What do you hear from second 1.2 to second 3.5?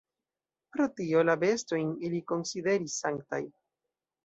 la bestojn ili konsideris sanktaj.